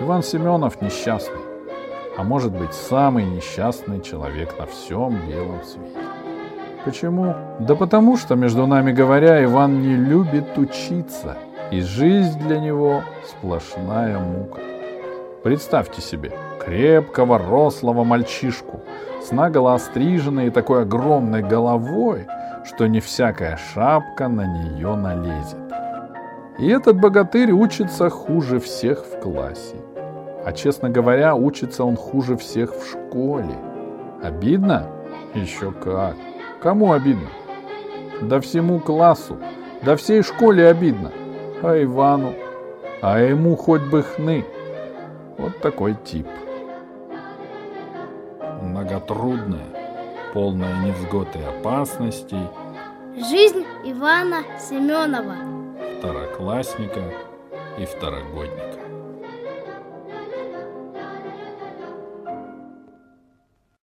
[0.00, 1.40] Иван Семенов несчастный,
[2.16, 5.98] а может быть самый несчастный человек на всем белом свете.
[6.84, 7.34] Почему?
[7.60, 11.36] Да потому что, между нами говоря, Иван не любит учиться,
[11.70, 14.60] и жизнь для него сплошная мука.
[15.44, 16.32] Представьте себе
[16.64, 18.80] крепкого, рослого мальчишку
[19.22, 22.26] с наголо остриженной и такой огромной головой,
[22.64, 25.58] что не всякая шапка на нее налезет.
[26.58, 29.76] И этот богатырь учится хуже всех в классе.
[30.44, 33.54] А, честно говоря, учится он хуже всех в школе.
[34.22, 34.88] Обидно?
[35.34, 36.16] Еще как.
[36.60, 37.28] Кому обидно?
[38.20, 39.38] Да всему классу,
[39.82, 41.10] да всей школе обидно.
[41.62, 42.34] А Ивану?
[43.00, 44.44] А ему хоть бы хны.
[45.38, 46.26] Вот такой тип.
[48.62, 49.66] Многотрудная,
[50.34, 52.48] полная невзгод и опасностей.
[53.16, 55.61] Жизнь Ивана Семенова.
[56.02, 57.00] Второклассника
[57.78, 58.81] и второгодника.